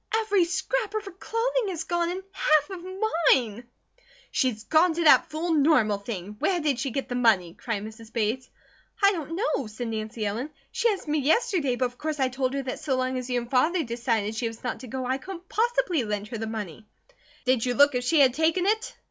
"Every 0.15 0.45
scrap 0.45 0.95
of 0.95 1.05
her 1.05 1.11
clothing 1.11 1.69
is 1.69 1.83
gone, 1.83 2.09
and 2.09 2.23
half 2.31 2.69
of 2.71 2.83
mine!" 3.35 3.67
"She's 4.31 4.63
gone 4.63 4.95
to 4.95 5.03
that 5.03 5.29
fool 5.29 5.51
Normal 5.53 5.99
thing! 5.99 6.37
Where 6.39 6.59
did 6.59 6.79
she 6.79 6.89
get 6.89 7.07
the 7.07 7.13
money?" 7.13 7.53
cried 7.53 7.83
Mrs. 7.83 8.11
Bates. 8.11 8.49
"I 9.03 9.11
don't 9.11 9.35
know!" 9.35 9.67
said 9.67 9.89
Nancy 9.89 10.25
Ellen. 10.25 10.49
"She 10.71 10.89
asked 10.89 11.07
me 11.07 11.19
yesterday, 11.19 11.75
but 11.75 11.85
of 11.85 11.99
course 11.99 12.19
I 12.19 12.29
told 12.29 12.55
her 12.55 12.63
that 12.63 12.79
so 12.79 12.95
long 12.95 13.15
as 13.19 13.29
you 13.29 13.39
and 13.39 13.51
Father 13.51 13.83
decided 13.83 14.33
she 14.33 14.47
was 14.47 14.63
not 14.63 14.79
to 14.79 14.87
go, 14.87 15.05
I 15.05 15.19
couldn't 15.19 15.47
possibly 15.47 16.03
lend 16.03 16.29
her 16.29 16.39
the 16.39 16.47
money." 16.47 16.87
"Did 17.45 17.63
you 17.63 17.75
look 17.75 17.93
if 17.93 18.03
she 18.03 18.21
had 18.21 18.33
taken 18.33 18.65
it?" 18.65 18.95